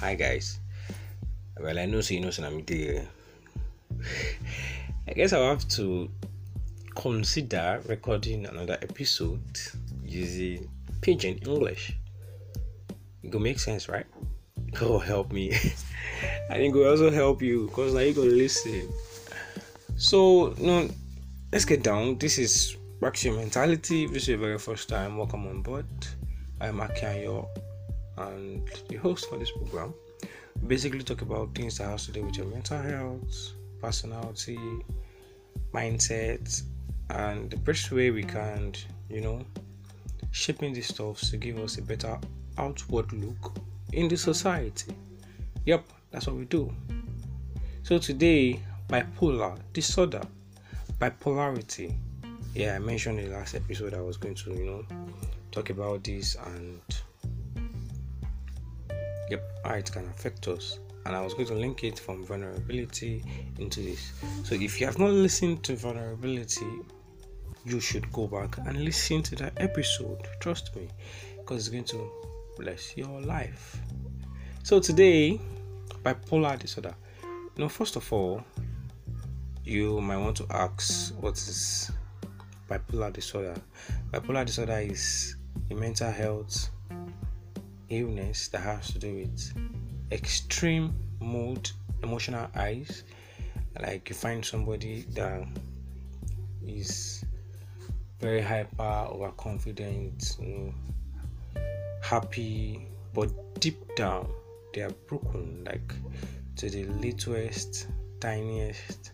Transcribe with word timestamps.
Hi 0.00 0.14
guys. 0.14 0.60
Well, 1.60 1.78
I 1.78 1.84
know 1.84 2.00
so 2.00 2.14
you 2.14 2.20
know 2.20 2.30
so 2.30 2.42
I'm 2.42 2.64
there. 2.64 3.06
I 5.06 5.12
guess 5.12 5.34
I'll 5.34 5.50
have 5.50 5.68
to 5.76 6.08
consider 6.94 7.82
recording 7.86 8.46
another 8.46 8.78
episode 8.80 9.60
using 10.02 10.70
pidgin 11.02 11.36
English. 11.46 11.98
It 13.22 13.30
will 13.30 13.40
make 13.40 13.58
sense, 13.58 13.90
right? 13.90 14.06
Oh, 14.80 14.98
help 14.98 15.32
me. 15.32 15.52
I 16.50 16.54
think 16.54 16.74
it 16.74 16.78
will 16.78 16.88
also 16.88 17.10
help 17.10 17.42
you 17.42 17.66
because 17.66 17.92
now 17.92 18.00
you 18.00 18.14
gonna 18.14 18.30
listen. 18.30 18.88
So, 19.98 20.54
no, 20.56 20.88
let's 21.52 21.66
get 21.66 21.82
down. 21.82 22.16
This 22.16 22.38
is 22.38 22.74
Baxi 23.02 23.36
Mentality. 23.36 24.04
If 24.04 24.12
this 24.12 24.22
is 24.22 24.28
your 24.30 24.38
very 24.38 24.58
first 24.58 24.88
time, 24.88 25.18
welcome 25.18 25.46
on 25.46 25.60
board. 25.60 25.84
I'm 26.58 26.78
Akiayo 26.78 27.48
and 28.18 28.68
the 28.88 28.96
host 28.96 29.28
for 29.28 29.38
this 29.38 29.50
program. 29.50 29.94
Basically 30.66 31.02
talk 31.02 31.22
about 31.22 31.54
things 31.54 31.78
that 31.78 31.88
has 31.88 32.06
to 32.06 32.12
do 32.12 32.22
with 32.24 32.36
your 32.36 32.46
mental 32.46 32.78
health, 32.78 33.52
personality, 33.80 34.58
mindset, 35.72 36.62
and 37.10 37.50
the 37.50 37.56
best 37.56 37.90
way 37.90 38.10
we 38.10 38.22
can, 38.22 38.74
you 39.08 39.20
know, 39.20 39.44
shaping 40.30 40.72
these 40.72 40.88
stuff 40.88 41.20
to 41.20 41.36
give 41.36 41.58
us 41.58 41.78
a 41.78 41.82
better 41.82 42.18
outward 42.58 43.12
look 43.12 43.52
in 43.92 44.08
the 44.08 44.16
society. 44.16 44.94
Yep, 45.64 45.84
that's 46.10 46.26
what 46.26 46.36
we 46.36 46.44
do. 46.44 46.72
So 47.82 47.98
today, 47.98 48.60
bipolar 48.88 49.58
disorder, 49.72 50.22
bipolarity. 51.00 51.94
Yeah, 52.54 52.76
I 52.76 52.78
mentioned 52.78 53.20
in 53.20 53.30
the 53.30 53.36
last 53.36 53.54
episode 53.54 53.94
I 53.94 54.00
was 54.00 54.16
going 54.16 54.34
to, 54.36 54.50
you 54.50 54.66
know, 54.66 54.84
talk 55.50 55.70
about 55.70 56.04
this 56.04 56.36
and 56.54 56.80
yep. 59.30 59.42
How 59.64 59.74
it 59.74 59.90
can 59.90 60.06
affect 60.08 60.48
us. 60.48 60.78
And 61.06 61.16
i 61.16 61.20
was 61.22 61.32
going 61.32 61.46
to 61.46 61.54
link 61.54 61.82
it 61.82 61.98
from 61.98 62.24
vulnerability 62.24 63.24
into 63.58 63.80
this. 63.80 64.12
So 64.44 64.54
if 64.54 64.80
you 64.80 64.86
have 64.86 64.98
not 64.98 65.10
listened 65.10 65.62
to 65.64 65.76
vulnerability 65.76 66.66
you 67.64 67.80
should 67.80 68.10
go 68.12 68.26
back 68.26 68.56
and 68.58 68.84
listen 68.84 69.22
to 69.22 69.36
that 69.36 69.52
episode. 69.58 70.26
Trust 70.40 70.74
me 70.76 70.88
because 71.38 71.58
it's 71.58 71.68
going 71.68 71.84
to 71.84 72.10
bless 72.58 72.96
your 72.96 73.20
life. 73.20 73.78
So 74.62 74.80
today 74.80 75.40
bipolar 76.02 76.58
disorder. 76.58 76.94
Now 77.56 77.68
first 77.68 77.96
of 77.96 78.12
all 78.12 78.42
you 79.64 80.00
might 80.00 80.16
want 80.16 80.36
to 80.38 80.46
ask 80.50 81.14
what 81.20 81.34
is 81.34 81.90
bipolar 82.68 83.12
disorder? 83.12 83.54
Bipolar 84.10 84.46
disorder 84.46 84.78
is 84.78 85.36
a 85.70 85.74
mental 85.74 86.10
health 86.10 86.70
illness 87.90 88.48
that 88.48 88.60
has 88.60 88.92
to 88.92 88.98
do 88.98 89.14
with 89.14 89.52
extreme 90.12 90.94
mood, 91.20 91.70
emotional 92.02 92.48
highs. 92.54 93.04
Like 93.80 94.08
you 94.08 94.14
find 94.14 94.44
somebody 94.44 95.04
that 95.14 95.46
is 96.66 97.24
very 98.20 98.40
hyper, 98.40 99.08
overconfident, 99.10 100.36
happy, 102.02 102.86
but 103.14 103.60
deep 103.60 103.94
down 103.96 104.30
they 104.72 104.82
are 104.82 104.90
broken, 105.08 105.64
like 105.64 105.92
to 106.56 106.70
the 106.70 106.84
littlest, 106.84 107.88
tiniest. 108.20 109.12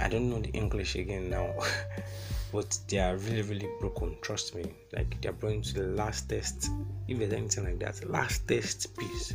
I 0.00 0.08
don't 0.08 0.30
know 0.30 0.40
the 0.40 0.50
English 0.50 0.96
again 0.96 1.30
now. 1.30 1.54
but 2.52 2.78
they 2.88 2.98
are 2.98 3.16
really 3.16 3.42
really 3.42 3.68
broken 3.80 4.16
trust 4.20 4.54
me. 4.54 4.64
Like 4.92 5.20
they're 5.20 5.32
going 5.32 5.62
to 5.62 5.74
the 5.74 5.86
last 5.88 6.28
test 6.28 6.70
if 7.06 7.18
there's 7.18 7.32
anything 7.32 7.64
like 7.64 7.78
that 7.80 8.08
last 8.08 8.46
test 8.48 8.96
piece. 8.96 9.34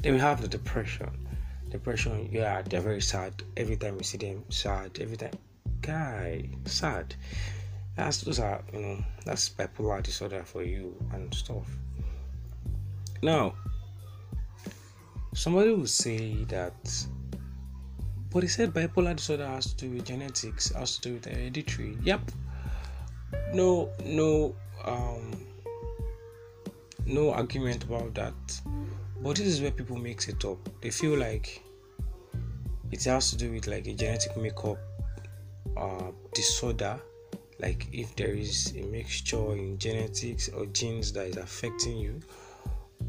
Then 0.00 0.14
we 0.14 0.18
have 0.20 0.40
the 0.40 0.48
depression. 0.48 1.28
Depression 1.70 2.28
yeah 2.32 2.62
they're 2.62 2.80
very 2.80 3.00
sad. 3.00 3.34
Every 3.56 3.76
time 3.76 3.96
we 3.96 4.04
see 4.04 4.18
them 4.18 4.44
sad. 4.48 4.98
Every 5.00 5.16
time 5.16 5.32
guy 5.82 6.48
sad. 6.64 7.14
That's 7.96 8.22
those 8.22 8.40
are 8.40 8.62
you 8.72 8.80
know 8.80 9.04
that's 9.24 9.48
bipolar 9.50 10.02
disorder 10.02 10.42
for 10.44 10.62
you 10.62 10.94
and 11.12 11.32
stuff. 11.34 11.68
Now 13.22 13.54
somebody 15.34 15.70
will 15.70 15.86
say 15.86 16.44
that 16.44 16.74
but 18.30 18.42
he 18.42 18.48
said 18.48 18.72
bipolar 18.72 19.16
disorder 19.16 19.46
has 19.46 19.72
to 19.74 19.86
do 19.86 19.90
with 19.94 20.04
genetics, 20.06 20.72
has 20.72 20.98
to 20.98 21.08
do 21.08 21.14
with 21.14 21.24
hereditary. 21.24 21.96
Yep. 22.02 22.30
No, 23.52 23.90
no, 24.04 24.54
um, 24.84 25.32
no 27.06 27.32
argument 27.32 27.84
about 27.84 28.14
that. 28.14 28.60
But 29.22 29.36
this 29.36 29.46
is 29.46 29.60
where 29.60 29.72
people 29.72 29.96
mix 29.96 30.28
it 30.28 30.44
up. 30.44 30.58
They 30.80 30.90
feel 30.90 31.18
like 31.18 31.62
it 32.90 33.04
has 33.04 33.30
to 33.30 33.36
do 33.36 33.52
with 33.52 33.66
like 33.66 33.86
a 33.86 33.94
genetic 33.94 34.36
makeup 34.36 34.78
uh, 35.76 36.10
disorder. 36.32 37.00
Like 37.58 37.88
if 37.92 38.16
there 38.16 38.32
is 38.32 38.72
a 38.76 38.82
mixture 38.86 39.52
in 39.52 39.76
genetics 39.78 40.48
or 40.48 40.66
genes 40.66 41.12
that 41.12 41.26
is 41.26 41.36
affecting 41.36 41.98
you, 41.98 42.20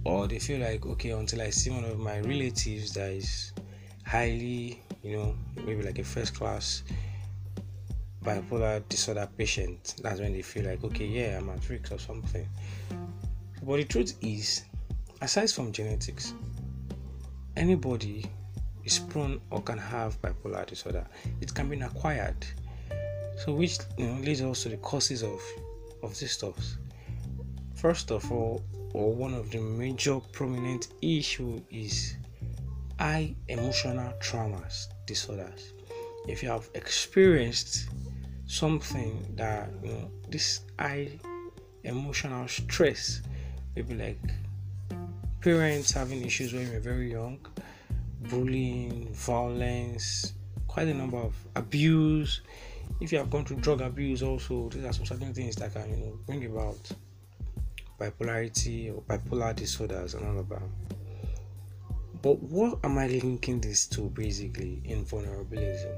or 0.04 0.28
they 0.28 0.40
feel 0.40 0.60
like 0.60 0.86
okay, 0.86 1.12
until 1.12 1.42
I 1.42 1.52
see 1.52 1.70
one 1.70 1.86
of 1.86 2.00
my 2.00 2.20
relatives 2.20 2.94
that 2.96 3.12
is 3.12 3.54
highly 4.06 4.82
you 5.04 5.18
know, 5.18 5.36
maybe 5.66 5.82
like 5.84 6.00
a 6.00 6.04
first 6.04 6.36
class 6.36 6.84
bipolar 8.24 8.88
disorder 8.88 9.28
patient, 9.38 9.96
that's 10.02 10.20
when 10.20 10.34
they 10.34 10.42
feel 10.42 10.66
like, 10.66 10.84
okay, 10.84 11.06
yeah, 11.06 11.38
I'm 11.38 11.50
at 11.50 11.68
risk 11.70 11.92
or 11.92 12.00
something. 12.00 12.48
But 13.64 13.78
the 13.78 13.84
truth 13.86 14.16
is, 14.22 14.66
aside 15.22 15.50
from 15.50 15.72
genetics, 15.72 16.34
anybody 17.58 18.26
is 18.84 19.00
prone 19.00 19.42
or 19.50 19.62
can 19.62 19.78
have 19.78 20.22
bipolar 20.22 20.66
disorder. 20.66 21.06
It 21.40 21.54
can 21.54 21.70
be 21.70 21.80
acquired. 21.80 22.46
So, 23.44 23.54
which 23.54 23.80
you 23.98 24.08
know, 24.08 24.22
leads 24.22 24.42
us 24.42 24.64
to 24.64 24.70
the 24.70 24.78
causes 24.78 25.24
of 25.24 25.42
of 26.04 26.18
these 26.20 26.32
stuffs. 26.32 26.78
First 27.76 28.12
of 28.12 28.32
all, 28.32 28.64
or 28.94 29.14
one 29.14 29.34
of 29.34 29.50
the 29.52 29.60
major 29.60 30.20
prominent 30.32 30.90
issue 31.02 31.62
is 31.72 32.16
high 33.02 33.34
emotional 33.48 34.14
traumas 34.20 34.86
disorders. 35.08 35.74
If 36.28 36.44
you 36.44 36.50
have 36.50 36.70
experienced 36.76 37.90
something 38.46 39.26
that 39.38 39.72
you 39.84 39.90
know 39.90 40.12
this 40.30 40.62
high 40.78 41.10
emotional 41.84 42.48
stress 42.48 43.24
maybe 43.76 43.96
like 43.96 44.22
parents 45.42 45.92
having 45.92 46.24
issues 46.24 46.54
when 46.54 46.70
you're 46.70 46.80
very 46.80 47.10
young 47.12 47.40
bullying 48.30 49.12
violence 49.14 50.34
quite 50.68 50.88
a 50.88 50.94
number 50.94 51.18
of 51.18 51.34
abuse. 51.56 52.42
If 53.00 53.12
you 53.12 53.18
have 53.18 53.32
gone 53.32 53.46
through 53.46 53.62
drug 53.62 53.82
abuse 53.82 54.22
also 54.22 54.70
these 54.70 54.86
are 54.86 54.94
some 54.94 55.08
certain 55.08 55.34
things 55.34 55.56
that 55.56 55.74
can 55.74 55.90
you 55.90 55.98
know 55.98 56.20
bring 56.28 56.46
about 56.46 56.78
bipolarity 58.00 58.96
or 58.96 59.02
bipolar 59.02 59.56
disorders 59.56 60.14
and 60.14 60.24
all 60.28 60.38
of 60.38 60.50
that 60.50 60.62
but 62.22 62.42
what 62.44 62.78
am 62.84 63.00
I 63.00 63.08
linking 63.08 63.60
this 63.62 63.88
to 63.88 64.10
basically 64.10 64.82
in 64.86 65.04
vulnerability? 65.06 65.90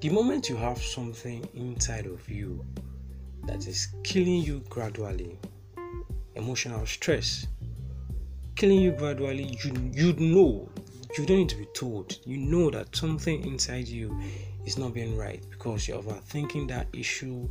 The 0.00 0.08
moment 0.10 0.48
you 0.48 0.56
have 0.56 0.78
something 0.78 1.48
inside 1.54 2.06
of 2.06 2.28
you 2.28 2.64
that 3.46 3.66
is 3.68 3.94
killing 4.02 4.42
you 4.42 4.64
gradually, 4.68 5.38
emotional 6.34 6.84
stress, 6.86 7.46
killing 8.56 8.80
you 8.80 8.92
gradually, 8.92 9.56
you 9.62 9.92
you 9.92 10.12
know, 10.14 10.68
you 11.16 11.24
don't 11.24 11.38
need 11.38 11.48
to 11.50 11.56
be 11.56 11.66
told. 11.74 12.18
You 12.24 12.38
know 12.38 12.70
that 12.70 12.96
something 12.96 13.46
inside 13.46 13.86
you 13.86 14.18
is 14.66 14.76
not 14.76 14.92
being 14.92 15.16
right 15.16 15.44
because 15.50 15.86
you're 15.86 16.02
overthinking 16.02 16.68
that 16.68 16.88
issue. 16.92 17.48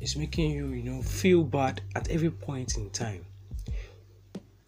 It's 0.00 0.16
making 0.16 0.50
you, 0.52 0.68
you 0.68 0.82
know, 0.82 1.02
feel 1.02 1.44
bad 1.44 1.82
at 1.94 2.08
every 2.08 2.30
point 2.30 2.76
in 2.76 2.90
time 2.90 3.24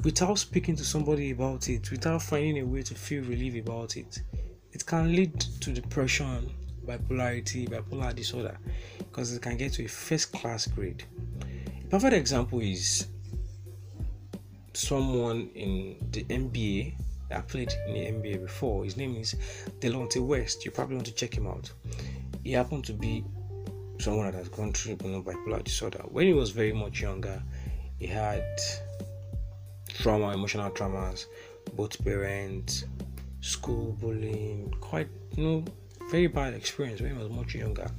without 0.05 0.39
speaking 0.39 0.77
to 0.77 0.85
somebody 0.85 1.31
about 1.31 1.69
it, 1.71 1.91
without 1.91 2.23
finding 2.23 2.59
a 2.59 2.65
way 2.65 2.83
to 2.83 2.95
feel 2.95 3.25
relief 3.25 3.57
about 3.67 3.97
it, 3.97 4.23
it 4.73 4.85
can 4.85 5.15
lead 5.17 5.41
to 5.41 5.73
depression, 5.73 6.51
bipolarity, 6.87 7.67
bipolar 7.69 8.15
disorder, 8.15 8.59
because 8.99 9.35
it 9.35 9.41
can 9.41 9.57
get 9.57 9.73
to 9.73 9.85
a 9.85 9.89
first 9.89 10.31
class 10.33 10.67
grade. 10.67 11.05
A 11.85 11.89
perfect 11.89 12.13
example 12.13 12.61
is 12.61 13.07
someone 14.75 15.49
in 15.55 15.97
the 16.11 16.25
NBA 16.25 16.95
that 17.31 17.49
played 17.49 17.73
in 17.87 17.95
the 17.95 18.01
NBA 18.01 18.43
before. 18.43 18.85
His 18.85 18.97
name 18.97 19.17
is 19.17 19.35
Delonte 19.81 20.25
West. 20.25 20.65
You 20.65 20.71
probably 20.71 20.97
want 20.97 21.07
to 21.07 21.15
check 21.15 21.35
him 21.35 21.47
out. 21.47 21.73
He 22.43 22.53
happened 22.53 22.85
to 22.85 22.93
be 22.93 23.25
someone 23.99 24.27
that 24.27 24.35
has 24.35 24.49
gone 24.49 24.73
through 24.73 24.97
bipolar 24.97 25.65
disorder. 25.65 26.03
When 26.09 26.27
he 26.27 26.35
was 26.35 26.51
very 26.51 26.73
much 26.73 27.01
younger, 27.01 27.43
he 27.99 28.07
had 28.07 28.45
trauma, 29.95 30.33
emotional 30.33 30.71
traumas, 30.71 31.27
both 31.75 32.03
parents, 32.05 32.85
school 33.41 33.97
bullying, 34.01 34.75
quite 34.81 35.09
you 35.37 35.45
know, 35.45 35.65
very 36.11 36.27
bad 36.27 36.55
experience 36.55 37.01
when 37.01 37.17
he 37.17 37.23
was 37.23 37.31
much 37.31 37.55
younger. 37.55 37.91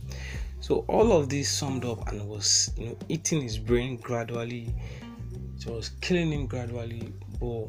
So 0.60 0.86
all 0.88 1.12
of 1.12 1.30
this 1.30 1.50
summed 1.50 1.86
up 1.86 2.08
and 2.12 2.28
was 2.28 2.72
you 2.78 2.88
know 2.88 2.98
eating 3.10 3.42
his 3.42 3.58
brain 3.58 3.98
gradually 3.98 4.74
It 5.66 5.72
was 5.72 5.90
killing 6.02 6.32
him 6.32 6.46
gradually, 6.46 7.12
but 7.40 7.68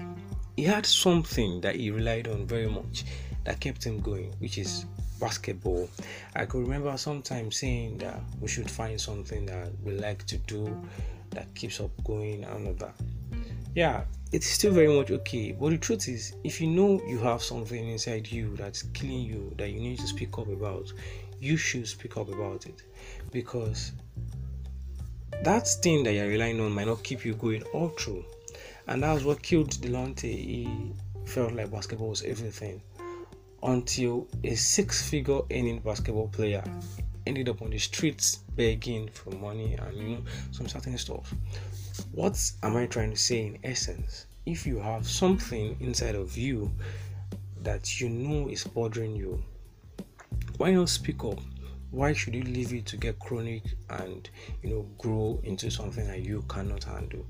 he 0.57 0.65
had 0.65 0.85
something 0.85 1.61
that 1.63 1.77
he 1.77 1.91
relied 1.91 2.29
on 2.29 2.47
very 2.47 2.69
much 2.69 3.05
that 3.45 3.61
kept 3.61 3.85
him 3.85 4.01
going, 4.01 4.33
which 4.39 4.59
is 4.59 4.85
basketball. 5.21 5.89
I 6.35 6.45
could 6.47 6.61
remember 6.61 6.95
sometimes 6.99 7.59
saying 7.59 7.99
that 7.99 8.21
we 8.41 8.49
should 8.49 8.71
find 8.71 9.01
something 9.01 9.47
that 9.47 9.71
we 9.83 9.93
like 9.93 10.27
to 10.27 10.37
do 10.39 10.85
that 11.31 11.55
keeps 11.55 11.81
up 11.81 11.91
going 12.05 12.45
and 12.45 12.67
all 12.67 12.73
of 12.73 12.79
that. 12.81 12.95
Yeah, 13.77 14.05
it's 14.33 14.47
still 14.47 14.73
very 14.73 14.89
much 14.89 15.11
okay. 15.11 15.53
But 15.53 15.69
the 15.69 15.77
truth 15.77 16.09
is, 16.09 16.35
if 16.45 16.63
you 16.63 16.67
know 16.67 16.99
you 17.07 17.19
have 17.19 17.43
something 17.43 17.91
inside 17.91 18.27
you 18.27 18.57
that's 18.57 18.85
killing 18.95 19.21
you 19.21 19.55
that 19.59 19.69
you 19.69 19.81
need 19.81 19.99
to 19.99 20.07
speak 20.07 20.39
up 20.39 20.49
about, 20.49 20.91
you 21.41 21.59
should 21.59 21.87
speak 21.87 22.17
up 22.17 22.33
about 22.33 22.65
it 22.65 22.83
because 23.33 23.93
that 25.45 25.69
thing 25.69 26.05
that 26.05 26.15
you're 26.15 26.29
relying 26.29 26.59
on 26.59 26.73
might 26.73 26.87
not 26.87 27.03
keep 27.05 27.27
you 27.27 27.35
going 27.35 27.65
all 27.75 27.91
through. 27.91 28.25
And 28.87 29.03
that 29.03 29.13
was 29.13 29.25
what 29.27 29.43
killed 29.43 29.69
Delonte. 29.73 30.23
He 30.23 30.95
felt 31.27 31.53
like 31.53 31.71
basketball 31.71 32.09
was 32.09 32.23
everything 32.23 32.81
until 33.63 34.27
a 34.43 34.55
six 34.55 35.07
figure 35.07 35.41
earning 35.51 35.81
basketball 35.81 36.29
player 36.29 36.65
ended 37.27 37.49
up 37.49 37.63
on 37.63 37.71
the 37.71 37.79
streets 37.79 38.37
begging 38.55 39.09
for 39.09 39.31
money 39.31 39.75
and 39.75 39.97
you 39.97 40.09
know 40.09 40.23
some 40.51 40.69
certain 40.69 40.97
stuff. 40.99 41.33
What 42.13 42.39
am 42.63 42.77
I 42.77 42.87
trying 42.87 43.11
to 43.11 43.17
say 43.17 43.47
in 43.47 43.59
essence? 43.65 44.27
If 44.45 44.67
you 44.67 44.79
have 44.79 45.07
something 45.09 45.77
inside 45.81 46.15
of 46.15 46.37
you 46.37 46.71
that 47.63 48.01
you 48.01 48.09
know 48.09 48.49
is 48.49 48.65
bothering 48.65 49.17
you, 49.17 49.43
why 50.57 50.73
not 50.73 50.89
speak 50.89 51.25
up? 51.25 51.41
Why 51.91 52.13
should 52.13 52.35
you 52.35 52.43
leave 52.43 52.73
it 52.73 52.87
to 52.87 52.97
get 52.97 53.19
chronic 53.19 53.63
and 53.91 54.29
you 54.63 54.71
know 54.71 54.83
grow 54.99 55.41
into 55.45 55.71
something 55.71 56.07
that 56.07 56.21
you 56.23 56.43
cannot 56.49 56.85
handle? 56.85 57.27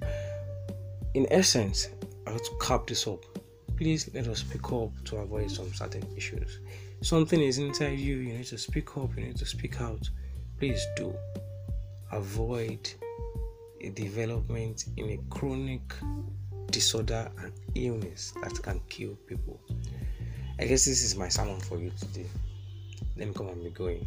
In 1.15 1.27
essence, 1.31 1.89
I 2.27 2.33
have 2.33 2.43
to 2.43 2.51
cap 2.61 2.87
this 2.87 3.07
up 3.07 3.25
please 3.77 4.09
let 4.15 4.27
us 4.27 4.41
speak 4.41 4.73
up 4.73 4.91
to 5.05 5.17
avoid 5.17 5.51
some 5.51 5.73
certain 5.73 6.05
issues. 6.17 6.61
Something 7.03 7.41
is 7.41 7.59
inside 7.59 7.99
you, 7.99 8.17
you 8.17 8.33
need 8.33 8.47
to 8.47 8.59
speak 8.59 8.97
up, 8.97 9.17
you 9.17 9.27
need 9.27 9.37
to 9.37 9.47
speak 9.47 9.81
out. 9.81 10.09
Please 10.59 10.85
do. 10.97 11.15
Avoid 12.11 12.91
a 13.81 13.91
development 13.91 14.87
in 14.97 15.11
a 15.11 15.19
chronic 15.29 15.83
disorder 16.71 17.31
and 17.39 17.53
illness 17.75 18.33
that 18.43 18.61
can 18.63 18.81
kill 18.89 19.15
people. 19.27 19.61
I 20.59 20.65
guess 20.65 20.87
this 20.87 21.03
is 21.03 21.17
my 21.17 21.29
sermon 21.29 21.61
for 21.61 21.79
you 21.79 21.91
today. 22.01 22.27
Let 23.17 23.29
me 23.29 23.35
come 23.35 23.49
and 23.49 23.63
be 23.63 23.71
going. 23.71 24.07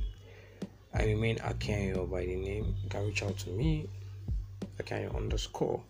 I 0.94 1.06
remain 1.06 1.38
Akenyo 1.38 2.10
by 2.10 2.26
the 2.26 2.36
name. 2.36 2.76
You 2.84 2.90
can 2.90 3.06
reach 3.06 3.22
out 3.22 3.38
to 3.40 3.50
me, 3.52 3.88
Akenyo 4.82 5.16
underscore 5.16 5.82